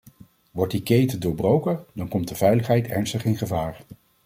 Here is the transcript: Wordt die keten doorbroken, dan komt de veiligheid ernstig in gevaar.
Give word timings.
Wordt 0.51 0.71
die 0.71 0.83
keten 0.83 1.19
doorbroken, 1.19 1.85
dan 1.93 2.07
komt 2.07 2.27
de 2.27 2.35
veiligheid 2.35 2.87
ernstig 2.87 3.25
in 3.25 3.37
gevaar. 3.37 3.81